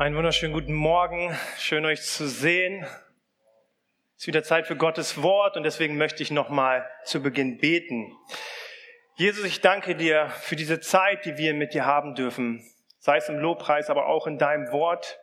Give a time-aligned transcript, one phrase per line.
[0.00, 1.36] Einen wunderschönen guten Morgen.
[1.58, 2.86] Schön euch zu sehen.
[4.16, 8.16] Es ist wieder Zeit für Gottes Wort und deswegen möchte ich nochmal zu Beginn beten.
[9.16, 12.64] Jesus, ich danke dir für diese Zeit, die wir mit dir haben dürfen.
[12.98, 15.20] Sei es im Lobpreis, aber auch in deinem Wort.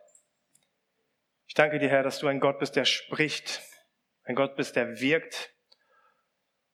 [1.48, 3.64] Ich danke dir, Herr, dass du ein Gott bist, der spricht.
[4.26, 5.56] Ein Gott bist, der wirkt.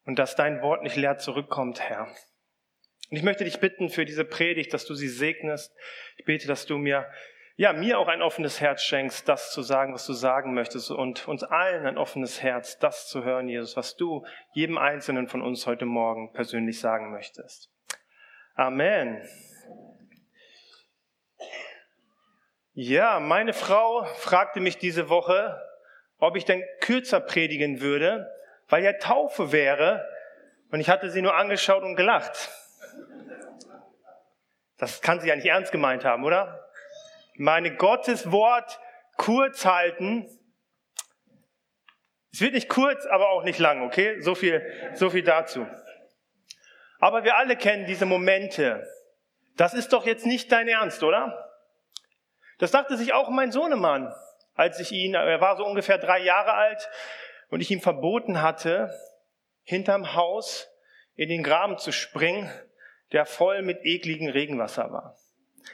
[0.04, 2.14] Und dass dein Wort nicht leer zurückkommt, Herr.
[3.10, 5.74] Und ich möchte dich bitten für diese Predigt, dass du sie segnest.
[6.18, 7.10] Ich bete, dass du mir
[7.56, 11.28] ja, mir auch ein offenes Herz schenkst, das zu sagen, was du sagen möchtest und
[11.28, 15.68] uns allen ein offenes Herz, das zu hören, Jesus, was du jedem Einzelnen von uns
[15.68, 17.70] heute Morgen persönlich sagen möchtest.
[18.56, 19.22] Amen.
[22.74, 25.62] Ja, meine Frau fragte mich diese Woche,
[26.18, 28.32] ob ich denn kürzer predigen würde,
[28.68, 30.08] weil ja Taufe wäre.
[30.72, 32.50] Und ich hatte sie nur angeschaut und gelacht.
[34.78, 36.63] Das kann sie ja nicht ernst gemeint haben, oder?
[37.38, 38.80] Meine Gottes Wort
[39.18, 40.28] kurz halten.
[42.32, 44.20] Es wird nicht kurz, aber auch nicht lang, okay?
[44.22, 45.68] So viel, so viel dazu.
[47.00, 48.88] Aber wir alle kennen diese Momente.
[49.56, 51.52] Das ist doch jetzt nicht dein Ernst, oder?
[52.60, 54.14] Das dachte sich auch mein Sohnemann,
[54.56, 56.90] als ich ihn, er war so ungefähr drei Jahre alt
[57.50, 58.90] und ich ihm verboten hatte,
[59.64, 60.70] hinterm Haus
[61.16, 62.52] in den Graben zu springen,
[63.12, 65.18] der voll mit ekligem Regenwasser war.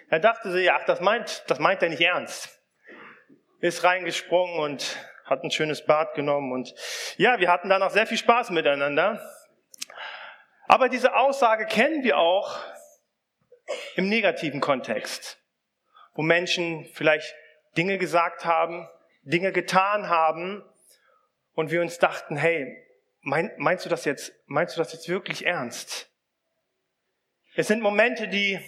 [0.10, 2.62] Er dachte sich, ach, das meint, das meint er nicht ernst.
[3.60, 6.74] Ist reingesprungen und hat ein schönes Bad genommen und
[7.18, 9.22] ja, wir hatten danach sehr viel Spaß miteinander.
[10.68, 12.60] Aber diese Aussage kennen wir auch
[13.96, 15.40] im negativen Kontext,
[16.14, 17.36] wo Menschen vielleicht
[17.78, 18.88] Dinge gesagt haben,
[19.22, 20.64] Dinge getan haben
[21.54, 22.86] und wir uns dachten, hey,
[23.22, 26.10] mein, meinst du das jetzt, meinst du das jetzt wirklich ernst?
[27.56, 28.60] Es sind Momente, die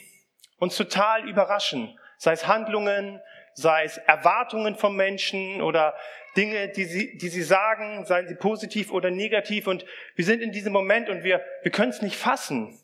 [0.62, 2.00] uns total überraschen.
[2.17, 3.20] Sei es Handlungen,
[3.56, 5.98] sei es Erwartungen von Menschen oder
[6.38, 9.66] Dinge, die sie, die sie sagen, seien sie positiv oder negativ.
[9.66, 12.80] Und wir sind in diesem Moment und wir, wir können es nicht fassen.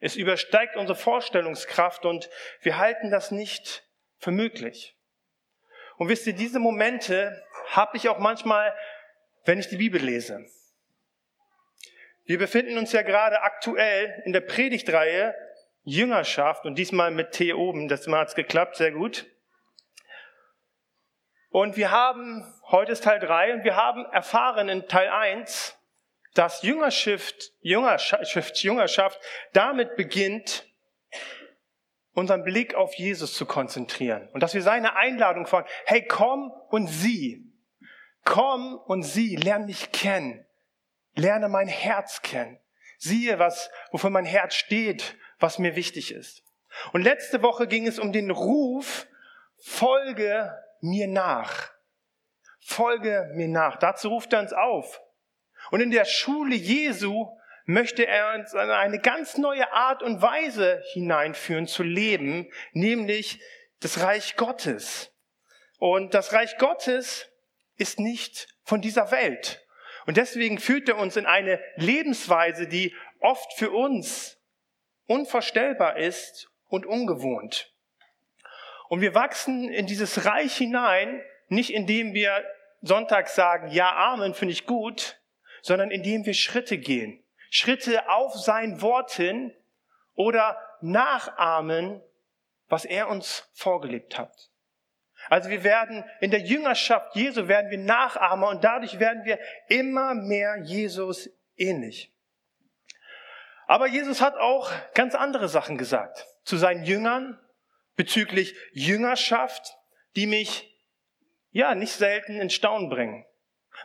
[0.00, 2.30] Es übersteigt unsere Vorstellungskraft und
[2.62, 3.84] wir halten das nicht
[4.18, 4.96] für möglich.
[5.98, 8.74] Und wisst ihr, diese Momente habe ich auch manchmal,
[9.44, 10.46] wenn ich die Bibel lese.
[12.24, 15.34] Wir befinden uns ja gerade aktuell in der Predigtreihe
[15.88, 17.88] Jüngerschaft und diesmal mit T oben.
[17.88, 19.26] Das Mal hat's geklappt, sehr gut.
[21.50, 25.76] Und wir haben, heute ist Teil 3, und wir haben erfahren in Teil 1,
[26.34, 29.18] dass Jüngerschaft, Jüngerschaft, Jüngerschaft
[29.54, 30.66] damit beginnt,
[32.12, 34.28] unseren Blick auf Jesus zu konzentrieren.
[34.32, 37.50] Und dass wir seine Einladung fragen, hey, komm und sieh.
[38.24, 40.44] Komm und sieh, lerne mich kennen.
[41.14, 42.60] Lerne mein Herz kennen.
[42.98, 46.42] Siehe, was, wofür mein Herz steht was mir wichtig ist.
[46.92, 49.06] Und letzte Woche ging es um den Ruf,
[49.56, 51.70] folge mir nach.
[52.60, 53.78] Folge mir nach.
[53.78, 55.00] Dazu ruft er uns auf.
[55.70, 57.26] Und in der Schule Jesu
[57.64, 63.40] möchte er uns in eine ganz neue Art und Weise hineinführen zu leben, nämlich
[63.80, 65.12] das Reich Gottes.
[65.78, 67.28] Und das Reich Gottes
[67.76, 69.64] ist nicht von dieser Welt.
[70.06, 74.37] Und deswegen führt er uns in eine Lebensweise, die oft für uns
[75.08, 77.72] unvorstellbar ist und ungewohnt.
[78.88, 82.44] Und wir wachsen in dieses Reich hinein, nicht indem wir
[82.82, 85.20] sonntags sagen, ja, Amen, finde ich gut,
[85.62, 87.22] sondern indem wir Schritte gehen.
[87.50, 89.52] Schritte auf sein Wort hin
[90.14, 92.00] oder nachahmen,
[92.68, 94.50] was er uns vorgelebt hat.
[95.28, 100.14] Also wir werden in der Jüngerschaft Jesu werden wir Nachahmer und dadurch werden wir immer
[100.14, 102.12] mehr Jesus ähnlich.
[103.68, 107.38] Aber Jesus hat auch ganz andere Sachen gesagt zu seinen Jüngern
[107.96, 109.76] bezüglich Jüngerschaft,
[110.16, 110.74] die mich
[111.50, 113.26] ja nicht selten in Staunen bringen.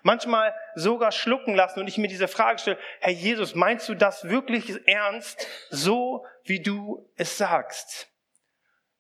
[0.01, 4.29] Manchmal sogar schlucken lassen und ich mir diese Frage stelle, Herr Jesus, meinst du das
[4.29, 8.07] wirklich ernst, so wie du es sagst?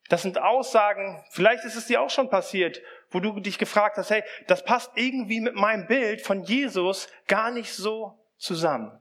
[0.09, 4.09] Das sind Aussagen, vielleicht ist es dir auch schon passiert, wo du dich gefragt hast,
[4.09, 8.99] hey, das passt irgendwie mit meinem Bild von Jesus gar nicht so zusammen.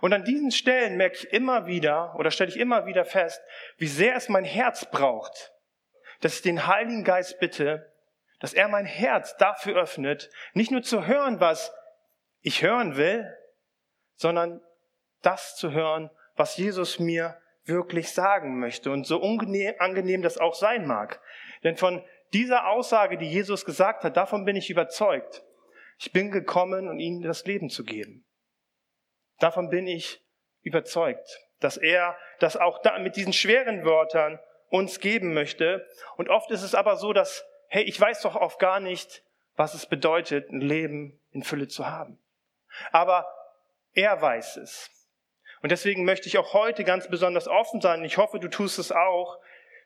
[0.00, 3.40] Und an diesen Stellen merke ich immer wieder oder stelle ich immer wieder fest,
[3.76, 5.52] wie sehr es mein Herz braucht,
[6.20, 7.92] dass ich den Heiligen Geist bitte,
[8.40, 11.72] dass er mein Herz dafür öffnet, nicht nur zu hören, was
[12.40, 13.26] ich hören will,
[14.14, 14.60] sondern
[15.22, 20.86] das zu hören, was Jesus mir wirklich sagen möchte und so unangenehm das auch sein
[20.86, 21.20] mag.
[21.64, 22.02] Denn von
[22.32, 25.44] dieser Aussage, die Jesus gesagt hat, davon bin ich überzeugt.
[25.98, 28.24] Ich bin gekommen, um ihnen das Leben zu geben.
[29.38, 30.22] Davon bin ich
[30.62, 34.38] überzeugt, dass er das auch da mit diesen schweren Wörtern
[34.68, 35.86] uns geben möchte.
[36.16, 39.22] Und oft ist es aber so, dass, hey, ich weiß doch oft gar nicht,
[39.56, 42.18] was es bedeutet, ein Leben in Fülle zu haben.
[42.92, 43.26] Aber
[43.92, 44.90] er weiß es.
[45.62, 48.04] Und deswegen möchte ich auch heute ganz besonders offen sein.
[48.04, 49.38] Ich hoffe, du tust es auch,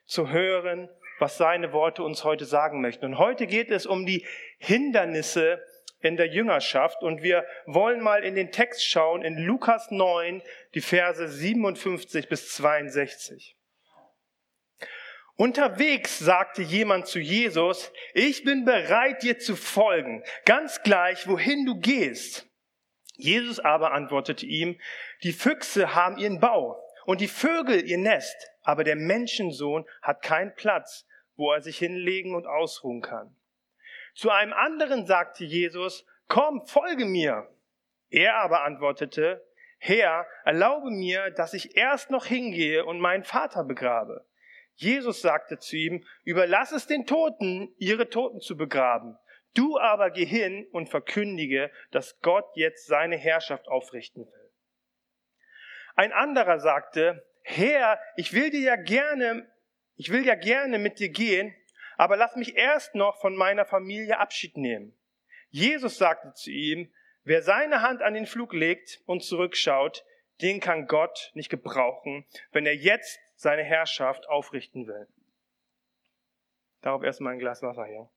[0.04, 3.04] zu hören, was seine Worte uns heute sagen möchten.
[3.06, 4.26] Und heute geht es um die
[4.58, 5.62] Hindernisse
[6.04, 7.02] in der Jüngerschaft.
[7.02, 10.42] Und wir wollen mal in den Text schauen, in Lukas 9,
[10.74, 13.56] die Verse 57 bis 62.
[15.36, 21.80] Unterwegs sagte jemand zu Jesus, ich bin bereit, dir zu folgen, ganz gleich, wohin du
[21.80, 22.46] gehst.
[23.16, 24.78] Jesus aber antwortete ihm,
[25.22, 30.54] die Füchse haben ihren Bau und die Vögel ihr Nest, aber der Menschensohn hat keinen
[30.54, 31.06] Platz,
[31.36, 33.34] wo er sich hinlegen und ausruhen kann.
[34.14, 37.48] Zu einem anderen sagte Jesus, komm, folge mir.
[38.10, 39.44] Er aber antwortete,
[39.78, 44.24] Herr, erlaube mir, dass ich erst noch hingehe und meinen Vater begrabe.
[44.74, 49.18] Jesus sagte zu ihm, überlass es den Toten, ihre Toten zu begraben.
[49.54, 54.52] Du aber geh hin und verkündige, dass Gott jetzt seine Herrschaft aufrichten will.
[55.94, 59.50] Ein anderer sagte, Herr, ich will dir ja gerne,
[59.96, 61.54] ich will ja gerne mit dir gehen,
[61.96, 64.96] aber lass mich erst noch von meiner Familie Abschied nehmen.
[65.50, 66.92] Jesus sagte zu ihm,
[67.24, 70.04] wer seine Hand an den Flug legt und zurückschaut,
[70.40, 75.06] den kann Gott nicht gebrauchen, wenn er jetzt seine Herrschaft aufrichten will.
[76.80, 78.10] Darauf erstmal ein Glas Wasser hier.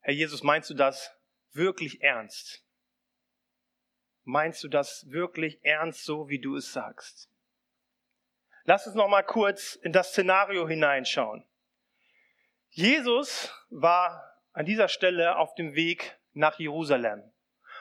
[0.00, 1.14] Herr Jesus, meinst du das
[1.52, 2.64] wirklich ernst?
[4.24, 7.31] Meinst du das wirklich ernst, so wie du es sagst?
[8.64, 11.44] Lass uns noch mal kurz in das Szenario hineinschauen.
[12.70, 14.22] Jesus war
[14.52, 17.22] an dieser Stelle auf dem Weg nach Jerusalem.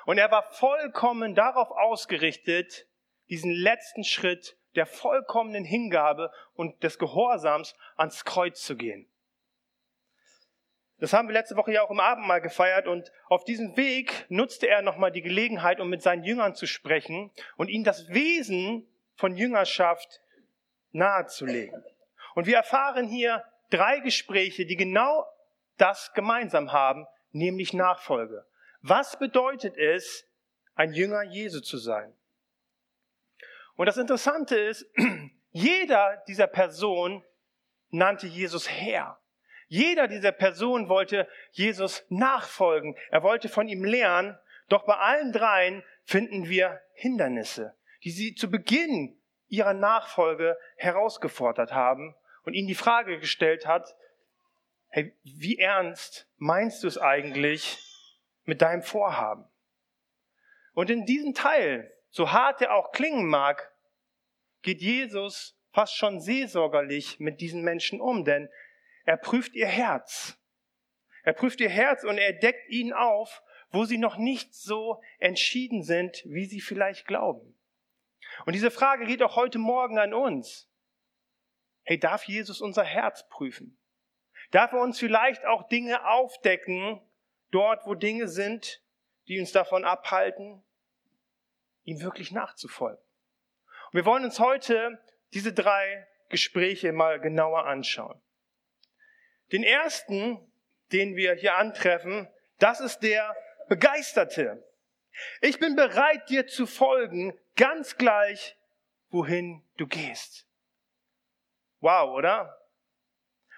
[0.06, 2.88] Und er war vollkommen darauf ausgerichtet,
[3.30, 9.08] diesen letzten Schritt der vollkommenen Hingabe und des Gehorsams ans Kreuz zu gehen.
[10.98, 14.68] Das haben wir letzte Woche ja auch im Abendmahl gefeiert und auf diesem Weg nutzte
[14.68, 19.36] er nochmal die Gelegenheit, um mit seinen Jüngern zu sprechen und ihnen das Wesen von
[19.36, 20.22] Jüngerschaft
[20.92, 21.84] nahezulegen.
[22.36, 25.26] Und wir erfahren hier drei Gespräche, die genau
[25.78, 28.46] das gemeinsam haben, nämlich Nachfolge.
[28.82, 30.28] Was bedeutet es,
[30.76, 32.14] ein Jünger Jesu zu sein?
[33.76, 34.86] Und das Interessante ist,
[35.52, 37.24] jeder dieser Personen
[37.90, 39.20] nannte Jesus Herr.
[39.68, 42.98] Jeder dieser Personen wollte Jesus nachfolgen.
[43.10, 44.38] Er wollte von ihm lernen.
[44.68, 47.74] Doch bei allen dreien finden wir Hindernisse,
[48.04, 49.21] die sie zu Beginn
[49.52, 53.96] ihrer Nachfolge herausgefordert haben und ihnen die Frage gestellt hat,
[54.88, 57.78] hey, wie ernst meinst du es eigentlich
[58.44, 59.46] mit deinem Vorhaben?
[60.74, 63.72] Und in diesem Teil, so hart er auch klingen mag,
[64.62, 68.50] geht Jesus fast schon seelsorgerlich mit diesen Menschen um, denn
[69.04, 70.38] er prüft ihr Herz.
[71.24, 75.84] Er prüft ihr Herz und er deckt ihnen auf, wo sie noch nicht so entschieden
[75.84, 77.58] sind, wie sie vielleicht glauben.
[78.46, 80.70] Und diese Frage geht auch heute Morgen an uns.
[81.84, 83.78] Hey, darf Jesus unser Herz prüfen?
[84.52, 87.02] Darf er uns vielleicht auch Dinge aufdecken,
[87.52, 88.82] dort, wo Dinge sind,
[89.28, 90.64] die uns davon abhalten,
[91.84, 93.04] ihm wirklich nachzufolgen?
[93.92, 95.04] Und wir wollen uns heute
[95.34, 98.22] diese drei Gespräche mal genauer anschauen.
[99.52, 100.40] Den ersten,
[100.92, 103.36] den wir hier antreffen, das ist der
[103.68, 104.64] Begeisterte.
[105.42, 108.58] Ich bin bereit, dir zu folgen, ganz gleich,
[109.10, 110.48] wohin du gehst.
[111.80, 112.58] Wow, oder?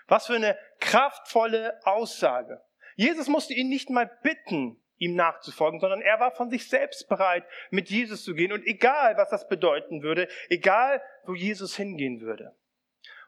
[0.08, 2.62] Was für eine kraftvolle Aussage.
[2.96, 7.46] Jesus musste ihn nicht mal bitten, ihm nachzufolgen, sondern er war von sich selbst bereit,
[7.72, 8.52] mit Jesus zu gehen.
[8.52, 12.56] Und egal, was das bedeuten würde, egal, wo Jesus hingehen würde.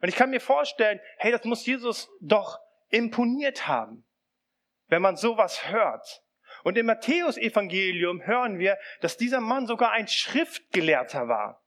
[0.02, 4.06] Und ich kann mir vorstellen, hey, das muss Jesus doch imponiert haben,
[4.88, 6.24] wenn man sowas hört.
[6.66, 11.64] Und im Matthäusevangelium hören wir, dass dieser Mann sogar ein Schriftgelehrter war.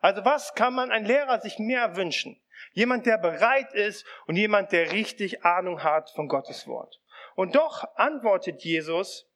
[0.00, 2.38] Also was kann man ein Lehrer sich mehr wünschen?
[2.72, 7.00] Jemand, der bereit ist und jemand, der richtig Ahnung hat von Gottes Wort.
[7.34, 9.26] Und doch antwortet Jesus,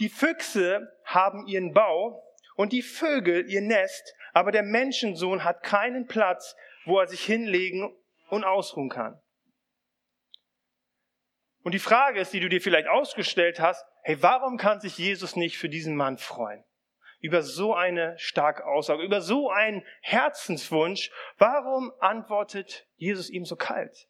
[0.00, 2.22] die Füchse haben ihren Bau
[2.56, 7.90] und die Vögel ihr Nest, aber der Menschensohn hat keinen Platz, wo er sich hinlegen
[8.28, 9.18] und ausruhen kann.
[11.62, 15.36] Und die Frage ist, die du dir vielleicht ausgestellt hast, hey, warum kann sich Jesus
[15.36, 16.64] nicht für diesen Mann freuen?
[17.20, 21.10] Über so eine starke Aussage, über so einen Herzenswunsch.
[21.38, 24.08] Warum antwortet Jesus ihm so kalt?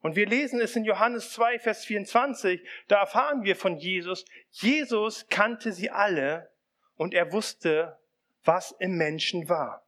[0.00, 5.28] Und wir lesen es in Johannes 2, Vers 24, da erfahren wir von Jesus, Jesus
[5.28, 6.50] kannte sie alle
[6.96, 7.98] und er wusste,
[8.42, 9.86] was im Menschen war.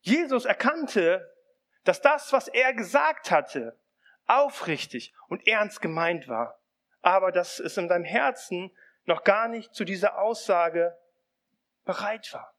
[0.00, 1.32] Jesus erkannte,
[1.84, 3.78] dass das, was er gesagt hatte,
[4.26, 6.60] aufrichtig und ernst gemeint war,
[7.02, 8.70] aber dass es in seinem Herzen
[9.04, 10.96] noch gar nicht zu dieser Aussage
[11.84, 12.54] bereit war.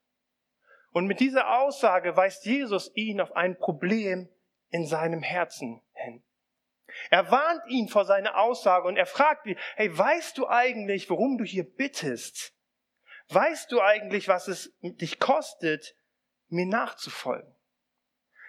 [0.92, 4.28] Und mit dieser Aussage weist Jesus ihn auf ein Problem
[4.70, 6.22] in seinem Herzen hin.
[7.10, 11.36] Er warnt ihn vor seiner Aussage und er fragt ihn, hey, weißt du eigentlich, worum
[11.38, 12.54] du hier bittest?
[13.28, 15.94] Weißt du eigentlich, was es dich kostet,
[16.48, 17.54] mir nachzufolgen?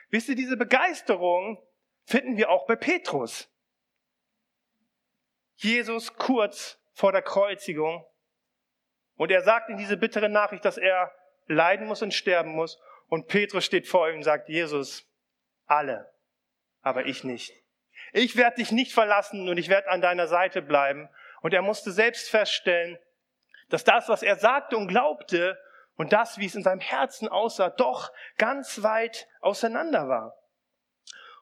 [0.09, 1.61] Wisst ihr, diese Begeisterung
[2.09, 3.47] finden wir auch bei Petrus.
[5.57, 8.03] Jesus kurz vor der Kreuzigung.
[9.15, 11.13] Und er sagt in diese bittere Nachricht, dass er
[11.45, 12.81] leiden muss und sterben muss.
[13.09, 15.07] Und Petrus steht vor ihm und sagt, Jesus,
[15.67, 16.11] alle,
[16.81, 17.53] aber ich nicht.
[18.11, 21.09] Ich werde dich nicht verlassen und ich werde an deiner Seite bleiben.
[21.41, 22.97] Und er musste selbst feststellen,
[23.69, 25.59] dass das, was er sagte und glaubte
[25.95, 30.38] und das, wie es in seinem Herzen aussah, doch ganz weit auseinander war.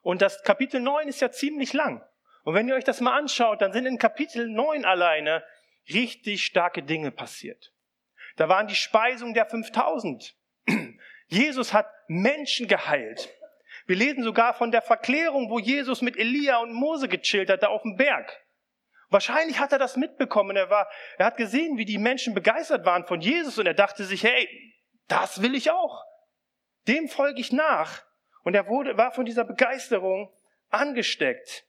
[0.01, 2.03] Und das Kapitel 9 ist ja ziemlich lang.
[2.43, 5.43] Und wenn ihr euch das mal anschaut, dann sind in Kapitel 9 alleine
[5.89, 7.73] richtig starke Dinge passiert.
[8.37, 10.35] Da waren die Speisungen der 5000.
[11.27, 13.29] Jesus hat Menschen geheilt.
[13.85, 17.67] Wir lesen sogar von der Verklärung, wo Jesus mit Elia und Mose gechillt hat, da
[17.67, 18.45] auf dem Berg.
[19.09, 20.57] Wahrscheinlich hat er das mitbekommen.
[20.57, 24.03] Er, war, er hat gesehen, wie die Menschen begeistert waren von Jesus und er dachte
[24.03, 24.47] sich, hey,
[25.07, 26.03] das will ich auch.
[26.87, 28.03] Dem folge ich nach.
[28.47, 30.33] Und er wurde, war von dieser Begeisterung
[30.69, 31.65] angesteckt.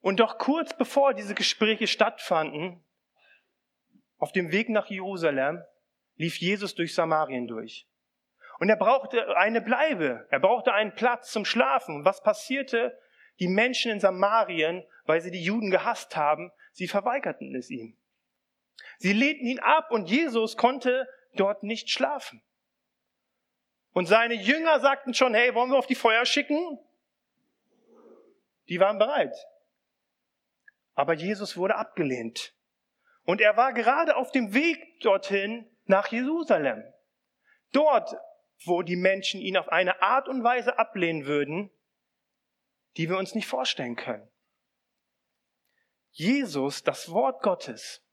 [0.00, 2.80] Und doch kurz bevor diese Gespräche stattfanden,
[4.18, 5.64] auf dem Weg nach Jerusalem,
[6.14, 7.88] lief Jesus durch Samarien durch.
[8.60, 12.04] Und er brauchte eine Bleibe, er brauchte einen Platz zum Schlafen.
[12.04, 12.96] was passierte?
[13.40, 17.98] Die Menschen in Samarien, weil sie die Juden gehasst haben, sie verweigerten es ihm.
[18.98, 22.44] Sie lehnten ihn ab und Jesus konnte dort nicht schlafen.
[23.92, 26.78] Und seine Jünger sagten schon, hey, wollen wir auf die Feuer schicken?
[28.68, 29.34] Die waren bereit.
[30.94, 32.54] Aber Jesus wurde abgelehnt.
[33.24, 36.82] Und er war gerade auf dem Weg dorthin nach Jerusalem.
[37.72, 38.14] Dort,
[38.64, 41.70] wo die Menschen ihn auf eine Art und Weise ablehnen würden,
[42.96, 44.28] die wir uns nicht vorstellen können.
[46.10, 48.04] Jesus, das Wort Gottes.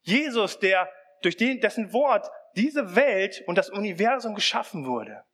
[0.00, 0.90] Jesus, der
[1.22, 5.24] durch den, dessen Wort diese Welt und das Universum geschaffen wurde.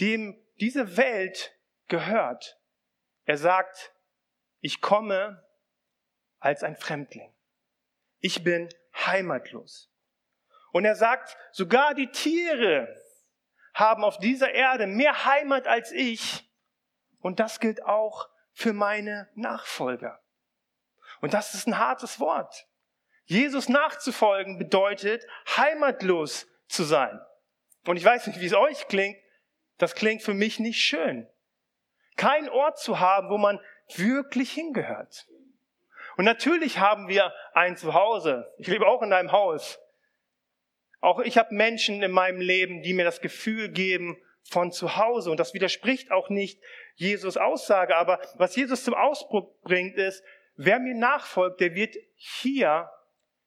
[0.00, 1.54] Dem diese Welt
[1.88, 2.58] gehört.
[3.24, 3.94] Er sagt,
[4.60, 5.44] ich komme
[6.38, 7.34] als ein Fremdling.
[8.20, 9.90] Ich bin heimatlos.
[10.72, 12.88] Und er sagt, sogar die Tiere
[13.74, 16.50] haben auf dieser Erde mehr Heimat als ich.
[17.20, 20.22] Und das gilt auch für meine Nachfolger.
[21.20, 22.66] Und das ist ein hartes Wort.
[23.26, 27.20] Jesus nachzufolgen bedeutet, heimatlos zu sein.
[27.86, 29.18] Und ich weiß nicht, wie es euch klingt.
[29.78, 31.28] Das klingt für mich nicht schön.
[32.16, 33.60] Kein Ort zu haben, wo man
[33.94, 35.26] wirklich hingehört.
[36.16, 38.50] Und natürlich haben wir ein Zuhause.
[38.58, 39.78] Ich lebe auch in einem Haus.
[41.00, 44.16] Auch ich habe Menschen in meinem Leben, die mir das Gefühl geben
[44.48, 45.30] von zu Hause.
[45.30, 46.60] Und das widerspricht auch nicht
[46.94, 47.96] Jesus Aussage.
[47.96, 50.24] Aber was Jesus zum Ausdruck bringt, ist,
[50.56, 52.90] wer mir nachfolgt, der wird hier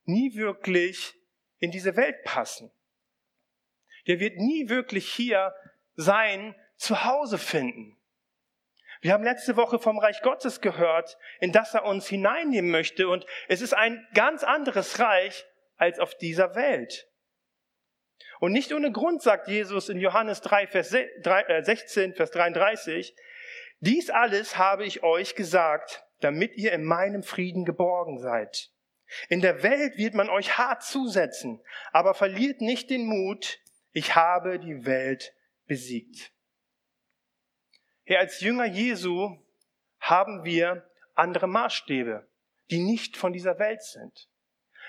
[0.10, 1.16] nie wirklich
[1.60, 2.72] in diese Welt passen.
[4.08, 5.54] Der wird nie wirklich hier
[5.96, 7.98] sein Zuhause finden.
[9.02, 13.08] Wir haben letzte Woche vom Reich Gottes gehört, in das er uns hineinnehmen möchte.
[13.08, 15.46] Und es ist ein ganz anderes Reich
[15.78, 17.08] als auf dieser Welt.
[18.40, 23.16] Und nicht ohne Grund sagt Jesus in Johannes 3, Vers 16, äh, Vers 33,
[23.80, 28.72] dies alles habe ich euch gesagt, damit ihr in meinem Frieden geborgen seid.
[29.28, 31.62] In der Welt wird man euch hart zusetzen,
[31.92, 33.60] aber verliert nicht den Mut,
[33.92, 35.34] ich habe die Welt
[35.66, 36.32] besiegt.
[38.06, 39.38] Herr, als Jünger Jesu
[40.00, 42.28] haben wir andere Maßstäbe,
[42.72, 44.30] die nicht von dieser Welt sind.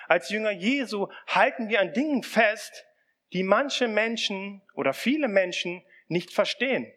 [0.06, 2.86] Als Jünger Jesu halten wir an Dingen fest,
[3.32, 6.92] die manche Menschen oder viele Menschen nicht verstehen,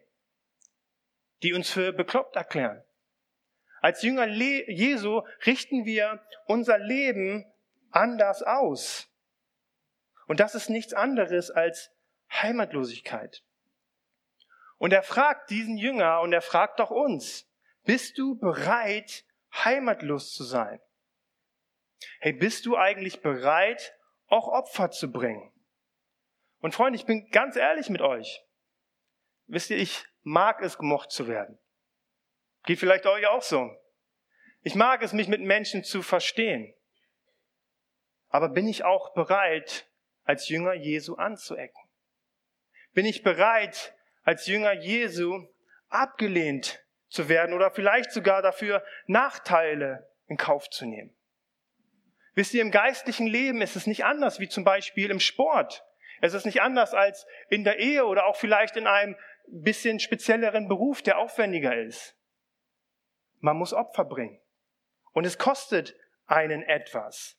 [1.42, 2.82] die uns für bekloppt erklären.
[3.84, 7.44] Als Jünger Jesu richten wir unser Leben
[7.90, 9.12] anders aus.
[10.26, 11.90] Und das ist nichts anderes als
[12.32, 13.44] Heimatlosigkeit.
[14.78, 17.46] Und er fragt diesen Jünger und er fragt auch uns,
[17.84, 20.80] bist du bereit, heimatlos zu sein?
[22.20, 23.94] Hey, bist du eigentlich bereit,
[24.28, 25.52] auch Opfer zu bringen?
[26.60, 28.42] Und Freunde, ich bin ganz ehrlich mit euch.
[29.46, 31.58] Wisst ihr, ich mag es, gemocht zu werden.
[32.64, 33.70] Geht vielleicht euch auch so.
[34.62, 36.74] Ich mag es, mich mit Menschen zu verstehen.
[38.28, 39.86] Aber bin ich auch bereit,
[40.24, 41.80] als Jünger Jesu anzuecken?
[42.94, 45.46] Bin ich bereit, als Jünger Jesu
[45.88, 51.14] abgelehnt zu werden oder vielleicht sogar dafür Nachteile in Kauf zu nehmen?
[52.34, 55.84] Wisst ihr, im geistlichen Leben ist es nicht anders wie zum Beispiel im Sport.
[56.20, 59.16] Es ist nicht anders als in der Ehe oder auch vielleicht in einem
[59.46, 62.16] bisschen spezielleren Beruf, der aufwendiger ist.
[63.44, 64.40] Man muss Opfer bringen.
[65.12, 67.36] Und es kostet einen etwas.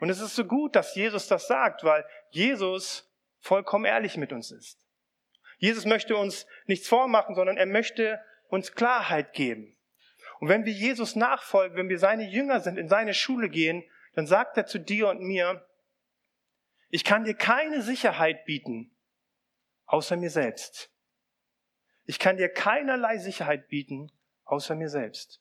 [0.00, 4.50] Und es ist so gut, dass Jesus das sagt, weil Jesus vollkommen ehrlich mit uns
[4.50, 4.82] ist.
[5.58, 8.18] Jesus möchte uns nichts vormachen, sondern er möchte
[8.48, 9.76] uns Klarheit geben.
[10.40, 13.84] Und wenn wir Jesus nachfolgen, wenn wir seine Jünger sind, in seine Schule gehen,
[14.14, 15.68] dann sagt er zu dir und mir,
[16.88, 18.96] ich kann dir keine Sicherheit bieten,
[19.84, 20.90] außer mir selbst.
[22.04, 24.10] Ich kann dir keinerlei Sicherheit bieten,
[24.44, 25.40] außer mir selbst.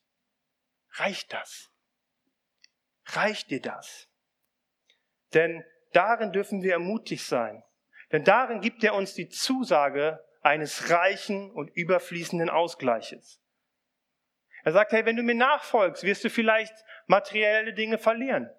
[0.94, 1.72] Reicht das?
[3.06, 4.08] Reicht dir das?
[5.34, 7.64] Denn darin dürfen wir ermutigt sein.
[8.12, 13.42] Denn darin gibt er uns die Zusage eines reichen und überfließenden Ausgleiches.
[14.64, 16.74] Er sagt, hey, wenn du mir nachfolgst, wirst du vielleicht
[17.08, 18.50] materielle Dinge verlieren.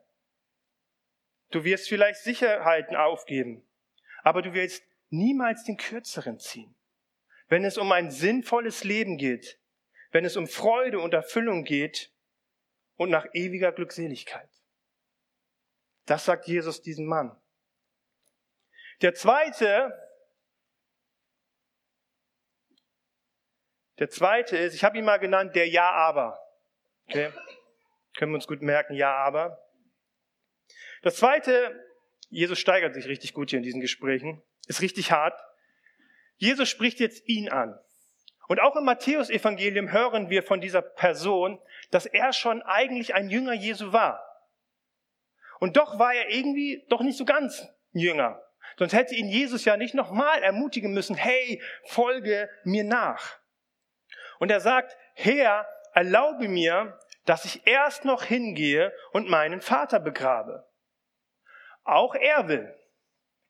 [1.51, 3.67] Du wirst vielleicht Sicherheiten aufgeben,
[4.23, 6.75] aber du wirst niemals den Kürzeren ziehen.
[7.49, 9.59] Wenn es um ein sinnvolles Leben geht,
[10.15, 12.13] wenn es um Freude und Erfüllung geht
[12.95, 14.49] und nach ewiger Glückseligkeit.
[16.07, 17.37] Das sagt Jesus diesem Mann.
[19.03, 19.93] Der zweite,
[23.99, 26.39] der zweite ist, ich habe ihn mal genannt, der Ja-Aber.
[27.09, 27.33] Okay?
[28.17, 29.69] Können wir uns gut merken, Ja-Aber.
[31.03, 31.75] Das zweite,
[32.31, 35.37] Jesus steigert sich richtig gut hier in diesen Gesprächen, ist richtig hart.
[36.37, 37.77] Jesus spricht jetzt ihn an.
[38.49, 41.61] Und auch im Matthäusevangelium hören wir von dieser Person,
[41.91, 44.23] dass er schon eigentlich ein Jünger Jesu war.
[45.61, 48.43] Und doch war er irgendwie doch nicht so ganz Jünger.
[48.77, 53.39] Sonst hätte ihn Jesus ja nicht nochmal ermutigen müssen, hey, folge mir nach.
[54.39, 60.67] Und er sagt, Herr, erlaube mir, dass ich erst noch hingehe und meinen Vater begrabe.
[61.85, 62.75] Auch er will.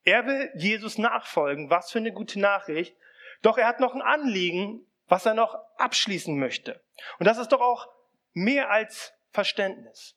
[0.04, 1.70] Er will Jesus nachfolgen.
[1.70, 2.96] Was für eine gute Nachricht.
[3.44, 6.83] Doch er hat noch ein Anliegen, was er noch abschließen möchte.
[7.18, 7.88] Und das ist doch auch
[8.33, 10.16] mehr als Verständnis.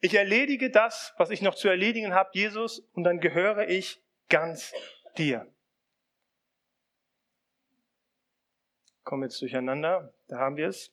[0.00, 4.74] Ich erledige das, was ich noch zu erledigen habe, Jesus, und dann gehöre ich ganz
[5.18, 5.46] dir.
[9.04, 10.92] Kommen jetzt durcheinander, da haben wir es.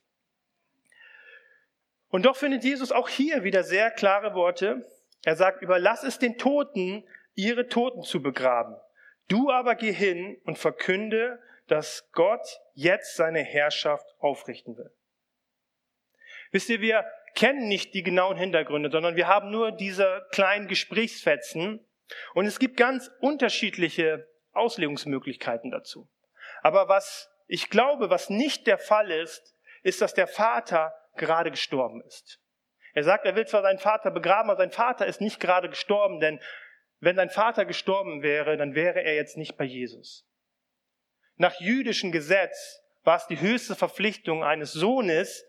[2.10, 4.88] Und doch findet Jesus auch hier wieder sehr klare Worte.
[5.24, 8.76] Er sagt, überlass es den Toten, ihre Toten zu begraben.
[9.28, 14.90] Du aber geh hin und verkünde, dass Gott jetzt seine Herrschaft aufrichten will.
[16.50, 21.84] Wisst ihr, wir kennen nicht die genauen Hintergründe, sondern wir haben nur diese kleinen Gesprächsfetzen
[22.34, 26.08] und es gibt ganz unterschiedliche Auslegungsmöglichkeiten dazu.
[26.62, 32.02] Aber was ich glaube, was nicht der Fall ist, ist, dass der Vater gerade gestorben
[32.06, 32.40] ist.
[32.94, 36.20] Er sagt, er will zwar seinen Vater begraben, aber sein Vater ist nicht gerade gestorben,
[36.20, 36.40] denn
[37.04, 40.26] wenn sein Vater gestorben wäre, dann wäre er jetzt nicht bei Jesus.
[41.36, 45.44] Nach jüdischem Gesetz war es die höchste Verpflichtung eines Sohnes,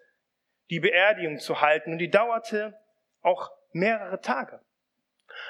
[0.70, 2.78] die Beerdigung zu halten und die dauerte
[3.22, 4.62] auch mehrere Tage.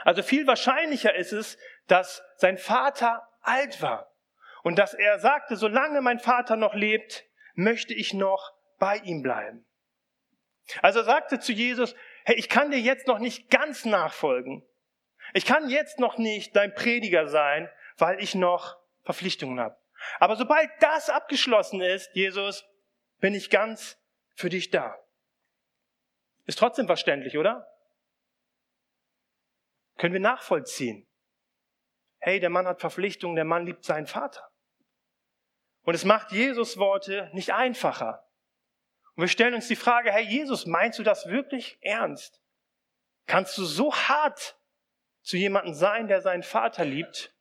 [0.03, 4.11] Also viel wahrscheinlicher ist es, dass sein Vater alt war
[4.63, 9.65] und dass er sagte, solange mein Vater noch lebt, möchte ich noch bei ihm bleiben.
[10.81, 14.65] Also er sagte zu Jesus, hey, ich kann dir jetzt noch nicht ganz nachfolgen.
[15.33, 19.77] Ich kann jetzt noch nicht dein Prediger sein, weil ich noch Verpflichtungen habe.
[20.19, 22.65] Aber sobald das abgeschlossen ist, Jesus,
[23.19, 23.97] bin ich ganz
[24.35, 24.97] für dich da.
[26.45, 27.67] Ist trotzdem verständlich, oder?
[29.97, 31.07] Können wir nachvollziehen.
[32.19, 34.51] Hey, der Mann hat Verpflichtungen, der Mann liebt seinen Vater.
[35.83, 38.27] Und es macht Jesus Worte nicht einfacher.
[39.15, 42.41] Und wir stellen uns die Frage, Herr Jesus, meinst du das wirklich ernst?
[43.27, 44.57] Kannst du so hart
[45.25, 47.33] zu jemandem sein, der seinen Vater liebt?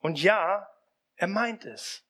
[0.00, 0.68] Und ja,
[1.14, 2.04] er meint es.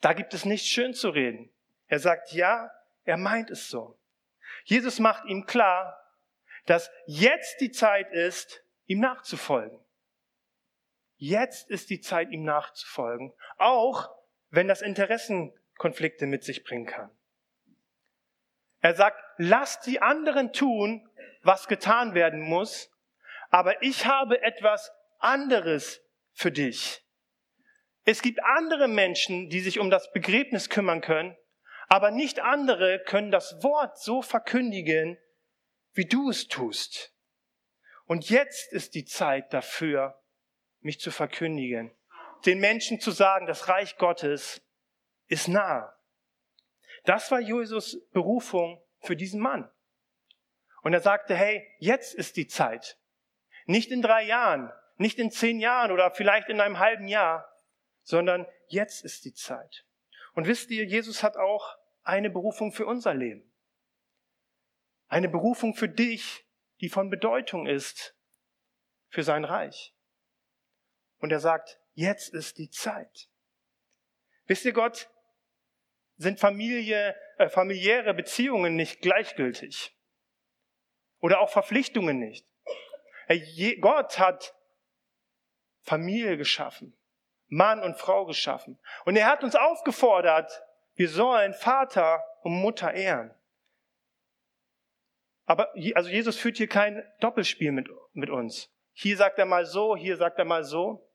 [0.00, 1.50] Da gibt es nichts schön zu reden.
[1.88, 2.70] Er sagt ja,
[3.04, 3.98] er meint es so.
[4.64, 5.98] Jesus macht ihm klar,
[6.66, 9.80] dass jetzt die Zeit ist, ihm nachzufolgen.
[11.16, 14.10] Jetzt ist die Zeit, ihm nachzufolgen, auch
[14.50, 17.10] wenn das Interessenkonflikte mit sich bringen kann.
[18.80, 21.09] Er sagt, lasst die anderen tun,
[21.42, 22.90] was getan werden muss,
[23.50, 27.04] aber ich habe etwas anderes für dich.
[28.04, 31.36] Es gibt andere Menschen, die sich um das Begräbnis kümmern können,
[31.88, 35.18] aber nicht andere können das Wort so verkündigen,
[35.92, 37.14] wie du es tust.
[38.06, 40.20] Und jetzt ist die Zeit dafür,
[40.80, 41.94] mich zu verkündigen,
[42.46, 44.62] den Menschen zu sagen, das Reich Gottes
[45.26, 45.94] ist nah.
[47.04, 49.70] Das war Jesus Berufung für diesen Mann.
[50.82, 52.98] Und er sagte, hey, jetzt ist die Zeit.
[53.66, 57.50] Nicht in drei Jahren, nicht in zehn Jahren oder vielleicht in einem halben Jahr,
[58.02, 59.84] sondern jetzt ist die Zeit.
[60.34, 63.52] Und wisst ihr, Jesus hat auch eine Berufung für unser Leben.
[65.08, 66.46] Eine Berufung für dich,
[66.80, 68.16] die von Bedeutung ist
[69.08, 69.94] für sein Reich.
[71.18, 73.28] Und er sagt, jetzt ist die Zeit.
[74.46, 75.10] Wisst ihr, Gott,
[76.16, 79.96] sind Familie, äh, familiäre Beziehungen nicht gleichgültig.
[81.20, 82.46] Oder auch Verpflichtungen nicht.
[83.80, 84.54] Gott hat
[85.82, 86.96] Familie geschaffen,
[87.48, 88.78] Mann und Frau geschaffen.
[89.04, 90.62] Und er hat uns aufgefordert,
[90.94, 93.34] wir sollen Vater und Mutter ehren.
[95.46, 98.70] Aber also Jesus führt hier kein Doppelspiel mit, mit uns.
[98.92, 101.08] Hier sagt er mal so, hier sagt er mal so.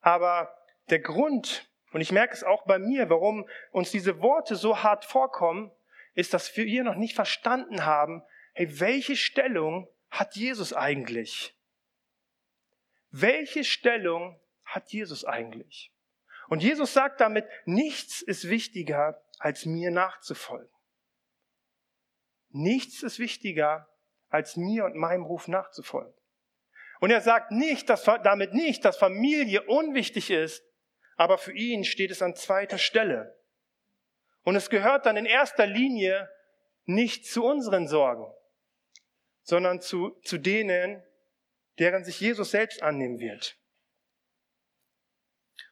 [0.00, 0.52] Aber
[0.88, 5.04] der Grund, und ich merke es auch bei mir, warum uns diese Worte so hart
[5.04, 5.70] vorkommen,
[6.14, 11.54] ist, dass wir hier noch nicht verstanden haben, hey, welche Stellung hat Jesus eigentlich?
[13.10, 15.92] Welche Stellung hat Jesus eigentlich?
[16.48, 20.70] Und Jesus sagt damit, nichts ist wichtiger, als mir nachzufolgen.
[22.50, 23.88] Nichts ist wichtiger,
[24.28, 26.14] als mir und meinem Ruf nachzufolgen.
[27.00, 30.62] Und er sagt nicht, dass, damit nicht, dass Familie unwichtig ist,
[31.16, 33.38] aber für ihn steht es an zweiter Stelle.
[34.42, 36.28] Und es gehört dann in erster Linie
[36.84, 38.26] nicht zu unseren Sorgen,
[39.50, 41.02] sondern zu, zu denen,
[41.80, 43.58] deren sich Jesus selbst annehmen wird.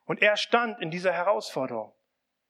[0.05, 1.95] Und er stand in dieser Herausforderung.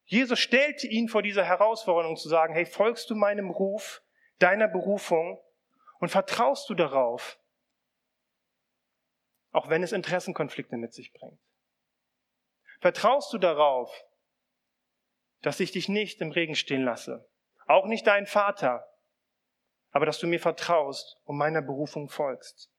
[0.04, 4.02] Jesus stellte ihn vor dieser Herausforderung zu sagen, hey, folgst du meinem Ruf,
[4.38, 5.38] deiner Berufung
[5.98, 7.38] und vertraust du darauf,
[9.50, 11.38] auch wenn es Interessenkonflikte mit sich bringt?
[12.80, 13.92] Vertraust du darauf,
[15.42, 17.28] dass ich dich nicht im Regen stehen lasse?
[17.66, 18.87] Auch nicht deinen Vater,
[19.90, 22.70] aber dass du mir vertraust und meiner Berufung folgst.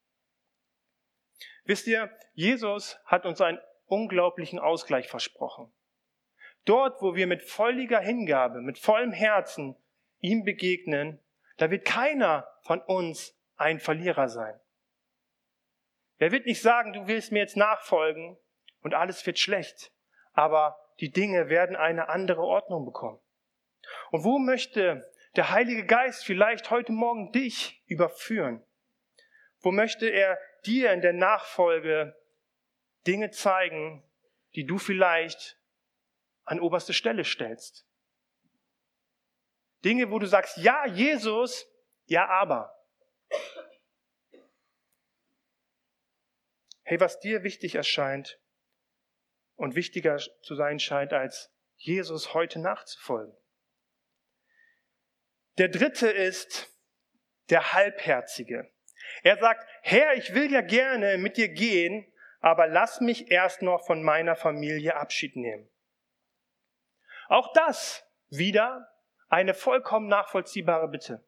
[1.65, 5.71] Wisst ihr, Jesus hat uns einen unglaublichen Ausgleich versprochen.
[6.65, 9.75] Dort, wo wir mit völliger Hingabe, mit vollem Herzen
[10.19, 11.19] ihm begegnen,
[11.57, 14.59] da wird keiner von uns ein Verlierer sein.
[16.17, 18.37] Er wird nicht sagen, du willst mir jetzt nachfolgen
[18.81, 19.91] und alles wird schlecht,
[20.33, 23.19] aber die Dinge werden eine andere Ordnung bekommen.
[24.11, 28.61] Und wo möchte der Heilige Geist vielleicht heute Morgen dich überführen?
[29.61, 32.13] Wo möchte er dir in der Nachfolge
[33.07, 34.03] Dinge zeigen,
[34.55, 35.57] die du vielleicht
[36.43, 37.87] an oberste Stelle stellst?
[39.85, 41.71] Dinge, wo du sagst, ja, Jesus,
[42.03, 42.77] ja, aber.
[46.83, 48.41] Hey, was dir wichtig erscheint
[49.55, 53.38] und wichtiger zu sein scheint, als Jesus heute nachzufolgen.
[55.59, 56.73] Der dritte ist
[57.49, 58.71] der Halbherzige.
[59.23, 63.85] Er sagt, Herr, ich will ja gerne mit dir gehen, aber lass mich erst noch
[63.85, 65.69] von meiner Familie Abschied nehmen.
[67.27, 68.89] Auch das wieder
[69.27, 71.27] eine vollkommen nachvollziehbare Bitte.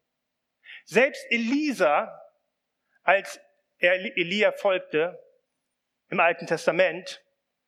[0.86, 2.18] Selbst Elisa,
[3.02, 3.38] als
[3.76, 5.22] er Elia folgte,
[6.08, 7.22] im Alten Testament,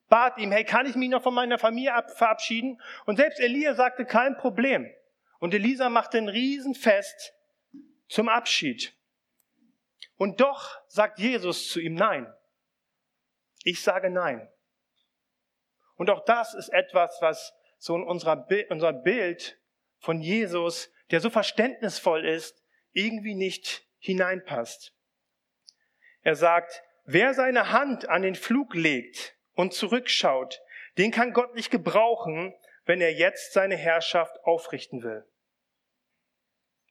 [0.09, 2.81] bat ihm, hey, kann ich mich noch von meiner Familie verabschieden?
[3.05, 4.91] Und selbst Elia sagte, kein Problem.
[5.45, 7.35] Und Elisa machte ein Riesenfest
[8.09, 8.97] zum Abschied.
[10.17, 12.33] Und doch sagt Jesus zu ihm Nein.
[13.63, 14.51] Ich sage Nein.
[15.97, 19.61] Und auch das ist etwas, was so in unserer, unser Bild
[19.99, 24.95] von Jesus, der so verständnisvoll ist, irgendwie nicht hineinpasst.
[26.23, 30.63] Er sagt, Wer seine Hand an den Flug legt und zurückschaut,
[30.97, 32.55] den kann Gott nicht gebrauchen,
[32.87, 35.27] wenn er jetzt seine Herrschaft aufrichten will.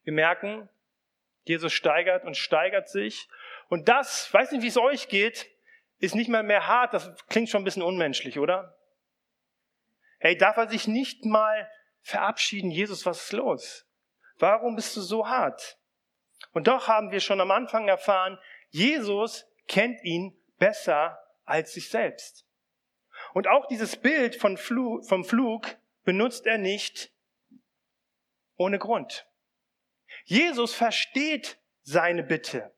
[0.04, 0.70] Wir merken,
[1.46, 3.28] Jesus steigert und steigert sich.
[3.70, 5.50] Und das, weiß nicht, wie es euch geht,
[6.00, 6.94] ist nicht mal mehr hart.
[6.94, 8.78] Das klingt schon ein bisschen unmenschlich, oder?
[10.20, 11.70] Hey, darf er sich nicht mal
[12.02, 12.72] verabschieden?
[12.72, 13.86] Jesus, was ist los?
[14.38, 15.78] Warum bist du so hart?
[16.52, 18.38] Und doch haben wir schon am Anfang erfahren,
[18.70, 22.46] Jesus kennt ihn besser als sich selbst.
[23.34, 27.12] Und auch dieses Bild vom Flug benutzt er nicht
[28.56, 29.26] ohne Grund.
[30.24, 32.74] Jesus versteht seine Bitte.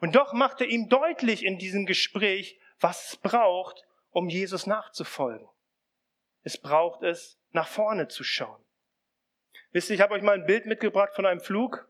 [0.00, 5.48] Und doch macht er ihm deutlich in diesem Gespräch, was es braucht, um Jesus nachzufolgen.
[6.42, 8.62] Es braucht es, nach vorne zu schauen.
[9.72, 11.88] Wisst ihr, ich habe euch mal ein Bild mitgebracht von einem Flug.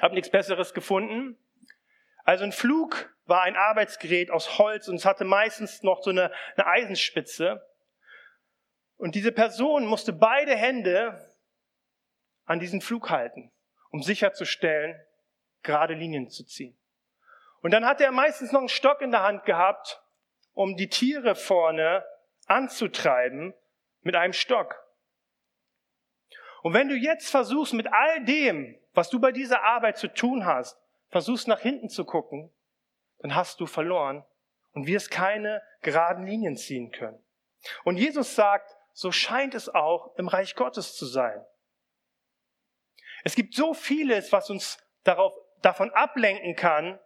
[0.00, 1.38] Habe nichts Besseres gefunden.
[2.24, 6.32] Also ein Flug war ein Arbeitsgerät aus Holz und es hatte meistens noch so eine,
[6.56, 7.66] eine Eisenspitze.
[8.96, 11.34] Und diese Person musste beide Hände
[12.44, 13.50] an diesen Flug halten,
[13.94, 15.00] um sicherzustellen,
[15.62, 16.76] gerade Linien zu ziehen.
[17.62, 20.02] Und dann hatte er meistens noch einen Stock in der Hand gehabt,
[20.52, 22.04] um die Tiere vorne
[22.46, 23.54] anzutreiben
[24.00, 24.74] mit einem Stock.
[26.62, 30.44] Und wenn du jetzt versuchst, mit all dem, was du bei dieser Arbeit zu tun
[30.44, 30.76] hast,
[31.10, 32.50] versuchst nach hinten zu gucken,
[33.20, 34.24] dann hast du verloren
[34.72, 37.22] und wirst keine geraden Linien ziehen können.
[37.84, 41.46] Und Jesus sagt, so scheint es auch im Reich Gottes zu sein.
[43.24, 45.32] Es gibt so vieles, was uns darauf,
[45.62, 47.00] davon ablenken kann,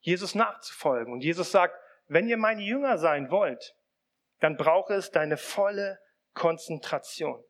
[0.00, 1.12] Jesus nachzufolgen.
[1.12, 3.74] Und Jesus sagt, wenn ihr meine Jünger sein wollt,
[4.40, 5.98] dann braucht es deine volle
[6.34, 7.44] Konzentration.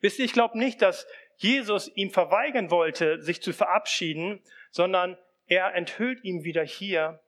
[0.00, 5.74] Wisst ihr, ich glaube nicht, dass Jesus ihm verweigern wollte, sich zu verabschieden, sondern er
[5.74, 7.22] enthüllt ihm wieder hier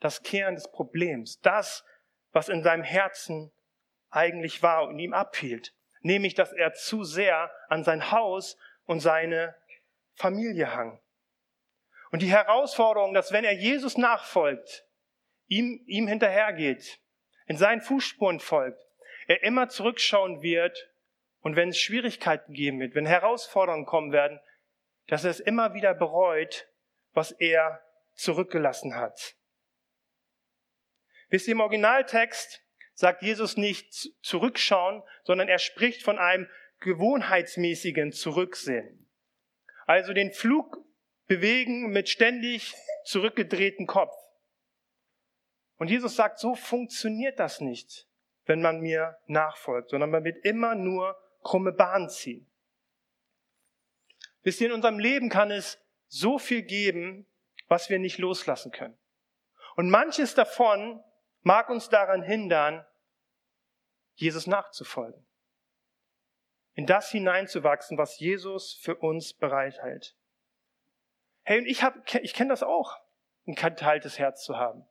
[0.00, 1.84] das Kern des Problems, das,
[2.32, 3.52] was in seinem Herzen
[4.10, 8.56] eigentlich war und ihm abhielt, nämlich dass er zu sehr an sein Haus
[8.88, 9.54] und seine
[10.14, 10.98] Familie hang.
[12.10, 14.86] Und die Herausforderung, dass wenn er Jesus nachfolgt,
[15.46, 16.98] ihm, ihm hinterhergeht,
[17.46, 18.80] in seinen Fußspuren folgt,
[19.26, 20.90] er immer zurückschauen wird
[21.40, 24.40] und wenn es Schwierigkeiten geben wird, wenn Herausforderungen kommen werden,
[25.06, 26.66] dass er es immer wieder bereut,
[27.12, 27.82] was er
[28.14, 29.36] zurückgelassen hat.
[31.28, 36.48] Wisst ihr, im Originaltext sagt Jesus nicht zurückschauen, sondern er spricht von einem
[36.80, 39.08] gewohnheitsmäßigen Zurücksehen.
[39.86, 40.84] Also den Flug
[41.26, 44.14] bewegen mit ständig zurückgedrehten Kopf.
[45.76, 48.06] Und Jesus sagt, so funktioniert das nicht,
[48.46, 52.50] wenn man mir nachfolgt, sondern man wird immer nur krumme Bahn ziehen.
[54.42, 57.26] Wisst ihr, in unserem Leben kann es so viel geben,
[57.68, 58.98] was wir nicht loslassen können.
[59.76, 61.02] Und manches davon
[61.42, 62.84] mag uns daran hindern,
[64.14, 65.27] Jesus nachzufolgen.
[66.78, 70.14] In das hineinzuwachsen, was Jesus für uns bereithält.
[71.42, 72.96] Hey, und ich, hab, ich kenne das auch,
[73.48, 74.86] ein geteiltes Herz zu haben.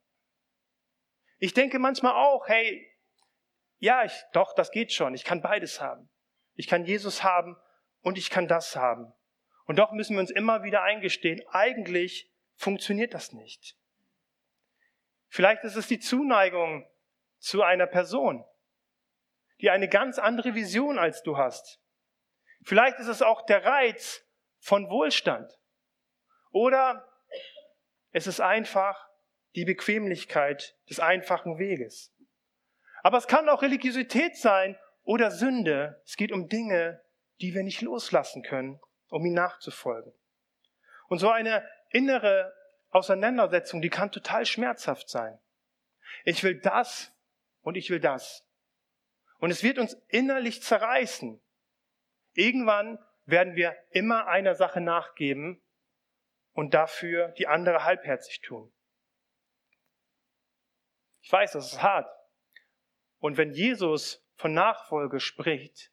[1.38, 2.94] Ich denke manchmal auch, hey,
[3.78, 5.14] ja, ich, doch, das geht schon.
[5.14, 6.10] Ich kann beides haben.
[6.56, 7.56] Ich kann Jesus haben
[8.02, 9.10] und ich kann das haben.
[9.64, 13.78] Und doch müssen wir uns immer wieder eingestehen, eigentlich funktioniert das nicht.
[15.28, 16.86] Vielleicht ist es die Zuneigung
[17.38, 18.44] zu einer Person,
[19.60, 21.80] die eine ganz andere Vision als du hast.
[22.64, 24.24] Vielleicht ist es auch der Reiz
[24.58, 25.50] von Wohlstand.
[26.50, 27.06] Oder
[28.10, 29.08] es ist einfach
[29.54, 32.14] die Bequemlichkeit des einfachen Weges.
[33.02, 36.00] Aber es kann auch Religiosität sein oder Sünde.
[36.04, 37.02] Es geht um Dinge,
[37.40, 40.12] die wir nicht loslassen können, um ihm nachzufolgen.
[41.08, 42.52] Und so eine innere
[42.90, 45.38] Auseinandersetzung, die kann total schmerzhaft sein.
[46.24, 47.12] Ich will das
[47.62, 48.47] und ich will das.
[49.38, 51.40] Und es wird uns innerlich zerreißen.
[52.34, 55.62] Irgendwann werden wir immer einer Sache nachgeben
[56.52, 58.72] und dafür die andere halbherzig tun.
[61.20, 62.10] Ich weiß, das ist hart.
[63.18, 65.92] Und wenn Jesus von Nachfolge spricht,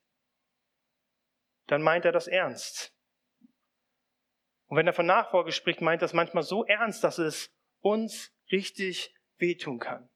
[1.68, 2.96] dann meint er das ernst.
[4.68, 8.34] Und wenn er von Nachfolge spricht, meint er das manchmal so ernst, dass es uns
[8.52, 10.10] richtig wehtun kann.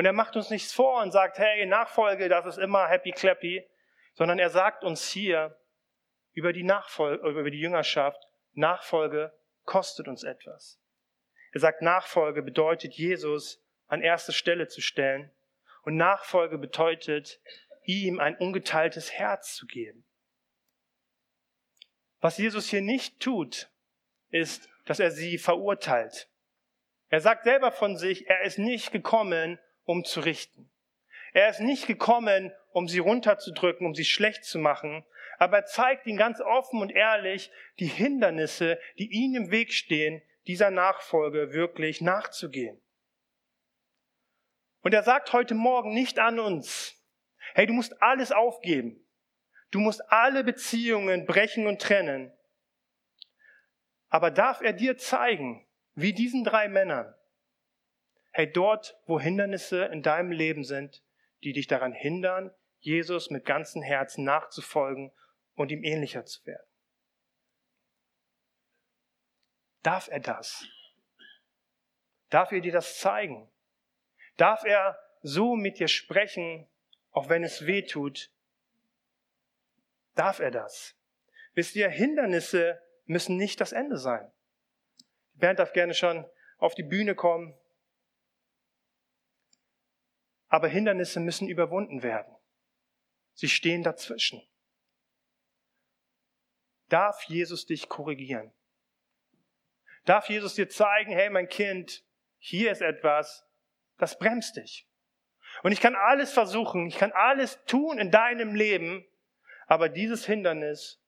[0.00, 3.68] Und er macht uns nichts vor und sagt, hey, Nachfolge, das ist immer happy clappy,
[4.14, 5.60] sondern er sagt uns hier
[6.32, 8.18] über die Nachfolge, über die Jüngerschaft,
[8.54, 9.30] Nachfolge
[9.64, 10.80] kostet uns etwas.
[11.52, 15.30] Er sagt, Nachfolge bedeutet, Jesus an erste Stelle zu stellen.
[15.82, 17.38] Und Nachfolge bedeutet,
[17.82, 20.06] ihm ein ungeteiltes Herz zu geben.
[22.20, 23.70] Was Jesus hier nicht tut,
[24.30, 26.30] ist, dass er sie verurteilt.
[27.10, 29.58] Er sagt selber von sich, er ist nicht gekommen,
[29.90, 30.70] um zu richten.
[31.32, 35.04] Er ist nicht gekommen, um sie runterzudrücken, um sie schlecht zu machen,
[35.38, 37.50] aber er zeigt ihnen ganz offen und ehrlich
[37.80, 42.80] die Hindernisse, die ihnen im Weg stehen, dieser Nachfolge wirklich nachzugehen.
[44.82, 46.96] Und er sagt heute Morgen nicht an uns,
[47.54, 49.04] hey, du musst alles aufgeben.
[49.72, 52.32] Du musst alle Beziehungen brechen und trennen.
[54.08, 57.14] Aber darf er dir zeigen, wie diesen drei Männern,
[58.30, 61.02] hey, dort, wo Hindernisse in deinem Leben sind,
[61.42, 65.12] die dich daran hindern, Jesus mit ganzem Herzen nachzufolgen
[65.54, 66.66] und ihm ähnlicher zu werden.
[69.82, 70.66] Darf er das?
[72.28, 73.50] Darf er dir das zeigen?
[74.36, 76.66] Darf er so mit dir sprechen,
[77.10, 78.30] auch wenn es weh tut?
[80.14, 80.96] Darf er das?
[81.54, 84.30] Wisst ihr, Hindernisse müssen nicht das Ende sein.
[85.34, 86.24] Bernd darf gerne schon
[86.58, 87.54] auf die Bühne kommen.
[90.50, 92.36] Aber Hindernisse müssen überwunden werden.
[93.34, 94.42] Sie stehen dazwischen.
[96.88, 98.52] Darf Jesus dich korrigieren?
[100.04, 102.04] Darf Jesus dir zeigen, hey mein Kind,
[102.38, 103.46] hier ist etwas,
[103.96, 104.88] das bremst dich.
[105.62, 109.06] Und ich kann alles versuchen, ich kann alles tun in deinem Leben,
[109.66, 111.00] aber dieses Hindernis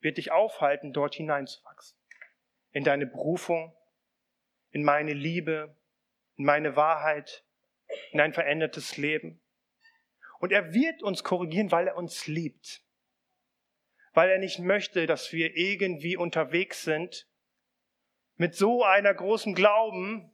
[0.00, 1.98] wird dich aufhalten, dort hineinzuwachsen.
[2.70, 3.74] In deine Berufung,
[4.70, 5.76] in meine Liebe,
[6.36, 7.45] in meine Wahrheit,
[8.12, 9.40] in ein verändertes Leben.
[10.38, 12.82] Und er wird uns korrigieren, weil er uns liebt.
[14.12, 17.28] Weil er nicht möchte, dass wir irgendwie unterwegs sind
[18.36, 20.30] mit so einer großen Glauben,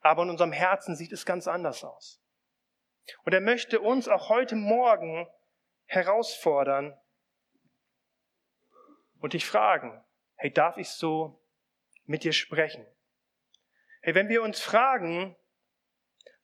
[0.00, 2.22] aber in unserem Herzen sieht es ganz anders aus.
[3.24, 5.26] Und er möchte uns auch heute Morgen
[5.86, 6.98] herausfordern
[9.20, 10.04] und dich fragen,
[10.36, 11.42] hey, darf ich so
[12.04, 12.86] mit dir sprechen?
[14.02, 15.36] Hey, wenn wir uns fragen,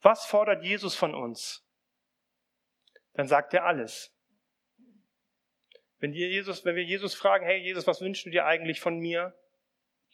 [0.03, 1.65] was fordert Jesus von uns?
[3.13, 4.13] Dann sagt er alles.
[5.99, 8.99] Wenn, wir Jesus, wenn wir Jesus fragen, hey Jesus, was wünschst du dir eigentlich von
[8.99, 9.33] mir?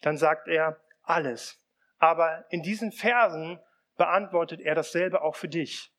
[0.01, 1.59] Dann sagt er alles.
[1.97, 3.59] Aber in diesen Versen
[3.97, 5.91] beantwortet er dasselbe auch für dich.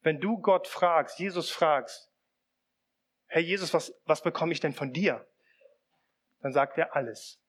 [0.00, 2.10] Wenn du Gott fragst, Jesus fragst,
[3.26, 5.26] Herr Jesus, was, was bekomme ich denn von dir?
[6.40, 7.40] Dann sagt er alles.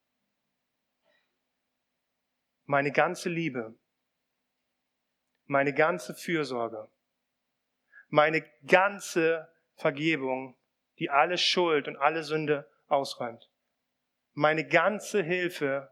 [2.66, 3.76] Meine ganze Liebe,
[5.46, 6.90] meine ganze Fürsorge,
[8.10, 10.58] meine ganze Vergebung,
[11.00, 13.50] die alle Schuld und alle Sünde ausräumt.
[14.34, 15.92] Meine ganze Hilfe,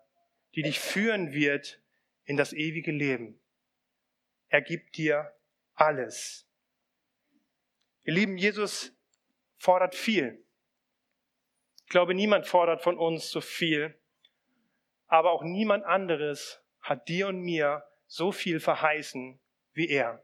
[0.55, 1.81] die dich führen wird
[2.25, 3.39] in das ewige Leben.
[4.49, 5.33] Er gibt dir
[5.73, 6.47] alles.
[8.03, 8.93] Ihr Lieben, Jesus
[9.57, 10.43] fordert viel.
[11.85, 13.99] Ich glaube, niemand fordert von uns so viel,
[15.07, 19.39] aber auch niemand anderes hat dir und mir so viel verheißen
[19.71, 20.21] wie er.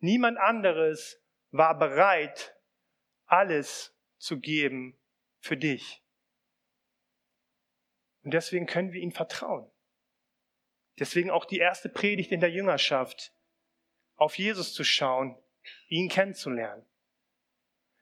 [0.00, 2.56] Niemand anderes war bereit,
[3.26, 4.98] alles zu geben
[5.38, 6.02] für dich.
[8.24, 9.70] Und deswegen können wir ihm vertrauen.
[10.98, 13.32] Deswegen auch die erste Predigt in der Jüngerschaft,
[14.16, 15.38] auf Jesus zu schauen,
[15.86, 16.84] ihn kennenzulernen.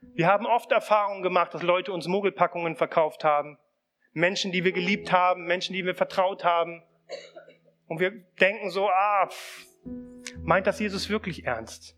[0.01, 3.59] Wir haben oft Erfahrungen gemacht, dass Leute uns Mogelpackungen verkauft haben.
[4.13, 6.83] Menschen, die wir geliebt haben, Menschen, die wir vertraut haben.
[7.87, 9.67] Und wir denken so, ah, pff,
[10.43, 11.97] Meint das Jesus wirklich ernst?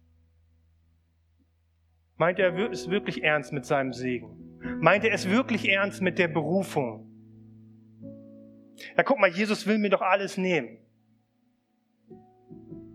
[2.17, 4.59] Meint er es wirklich ernst mit seinem Segen?
[4.81, 7.11] Meint er es wirklich ernst mit der Berufung?
[8.97, 10.79] Ja, guck mal, Jesus will mir doch alles nehmen.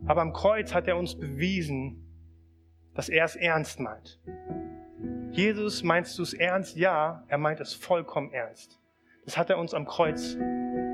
[0.05, 2.07] Aber am Kreuz hat er uns bewiesen,
[2.93, 4.19] dass er es ernst meint.
[5.31, 6.75] Jesus, meinst du es ernst?
[6.75, 8.79] Ja, er meint es vollkommen ernst.
[9.25, 10.35] Das hat er uns am Kreuz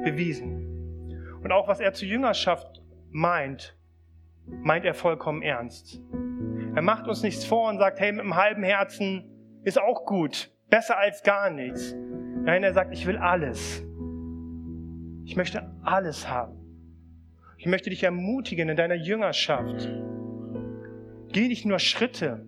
[0.04, 0.67] bewiesen.
[1.42, 3.76] Und auch was er zur Jüngerschaft meint,
[4.46, 6.02] meint er vollkommen ernst.
[6.76, 9.24] Er macht uns nichts vor und sagt, hey, mit einem halben Herzen
[9.64, 11.96] ist auch gut, besser als gar nichts.
[12.44, 13.84] Nein, er sagt, ich will alles.
[15.26, 16.58] Ich möchte alles haben.
[17.58, 19.90] Ich möchte dich ermutigen in deiner Jüngerschaft.
[21.30, 22.46] Geh nicht nur Schritte,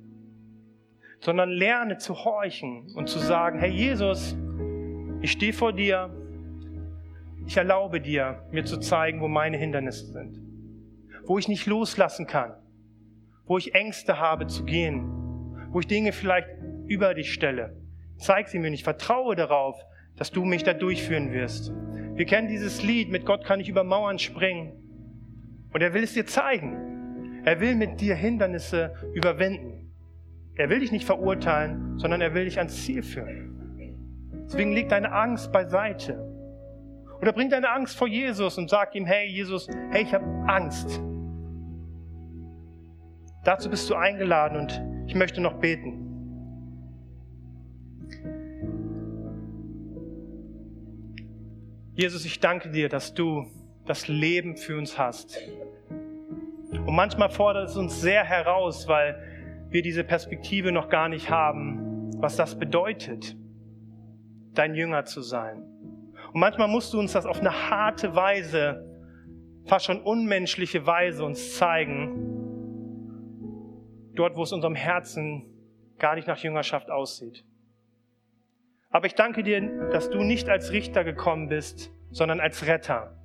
[1.20, 4.38] sondern lerne zu horchen und zu sagen, hey Jesus,
[5.22, 6.10] ich stehe vor dir,
[7.50, 10.50] ich erlaube dir, mir zu zeigen, wo meine Hindernisse sind
[11.30, 12.56] wo ich nicht loslassen kann,
[13.46, 15.08] wo ich Ängste habe zu gehen,
[15.70, 16.50] wo ich Dinge vielleicht
[16.88, 17.78] über dich stelle.
[18.18, 19.80] Zeig sie mir nicht, vertraue darauf,
[20.16, 21.72] dass du mich da durchführen wirst.
[22.16, 24.74] Wir kennen dieses Lied, mit Gott kann ich über Mauern springen.
[25.72, 27.44] Und er will es dir zeigen.
[27.46, 29.94] Er will mit dir Hindernisse überwinden.
[30.56, 34.42] Er will dich nicht verurteilen, sondern er will dich ans Ziel führen.
[34.46, 36.29] Deswegen leg deine Angst beiseite.
[37.22, 41.02] Oder bring deine Angst vor Jesus und sag ihm, hey Jesus, hey, ich habe Angst.
[43.44, 46.06] Dazu bist du eingeladen und ich möchte noch beten.
[51.94, 53.46] Jesus, ich danke dir, dass du
[53.86, 55.38] das Leben für uns hast.
[56.72, 59.22] Und manchmal fordert es uns sehr heraus, weil
[59.70, 63.36] wir diese Perspektive noch gar nicht haben, was das bedeutet,
[64.54, 65.64] dein Jünger zu sein.
[66.34, 68.86] Und manchmal musst du uns das auf eine harte Weise,
[69.66, 72.30] fast schon unmenschliche Weise uns zeigen,
[74.14, 75.46] dort, wo es unserem Herzen
[75.98, 77.44] gar nicht nach Jüngerschaft aussieht.
[78.92, 83.16] Aber ich danke dir, dass du nicht als Richter gekommen bist, sondern als Retter,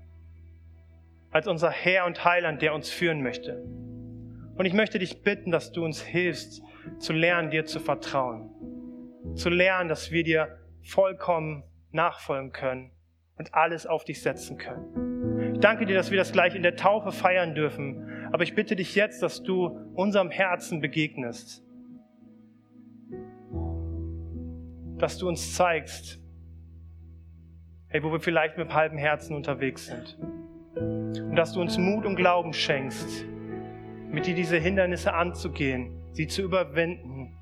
[1.31, 3.63] als unser Herr und Heiland, der uns führen möchte.
[4.57, 6.63] Und ich möchte dich bitten, dass du uns hilfst,
[6.99, 8.51] zu lernen, dir zu vertrauen.
[9.35, 12.94] Zu lernen, dass wir dir vollkommen nachfolgen können
[13.37, 15.55] und alles auf dich setzen können.
[15.55, 18.29] Ich danke dir, dass wir das gleich in der Taufe feiern dürfen.
[18.33, 21.63] Aber ich bitte dich jetzt, dass du unserem Herzen begegnest.
[24.99, 26.21] Dass du uns zeigst,
[27.89, 30.19] hey, wo wir vielleicht mit halbem Herzen unterwegs sind.
[30.75, 33.25] Und dass du uns Mut und Glauben schenkst,
[34.11, 37.37] mit dir diese Hindernisse anzugehen, sie zu überwinden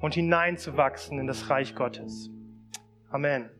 [0.00, 2.30] und hineinzuwachsen in das Reich Gottes.
[3.10, 3.50] Amen.